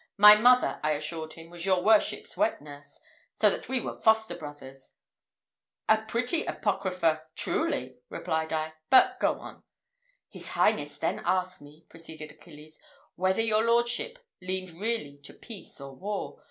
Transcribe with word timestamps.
My 0.17 0.33
mother, 0.35 0.79
I 0.83 0.93
assured 0.93 1.33
him, 1.33 1.51
was 1.51 1.63
your 1.63 1.83
worship's 1.83 2.35
wet 2.35 2.59
nurse, 2.59 2.99
so 3.35 3.51
that 3.51 3.69
we 3.69 3.79
were 3.79 3.93
foster 3.93 4.33
brothers." 4.35 4.93
"A 5.87 5.99
pretty 6.01 6.43
apocrypha 6.43 7.27
truly!" 7.35 7.97
replied 8.09 8.51
I; 8.51 8.73
"but 8.89 9.19
go 9.19 9.39
on." 9.39 9.61
"His 10.27 10.47
highness 10.47 10.97
then 10.97 11.21
asked 11.23 11.61
me," 11.61 11.85
proceeded 11.87 12.31
Achilles, 12.31 12.79
"whether 13.13 13.43
your 13.43 13.63
lordship 13.63 14.17
leaned 14.41 14.71
really 14.71 15.17
to 15.19 15.35
peace 15.35 15.79
or 15.79 15.93
war. 15.93 16.39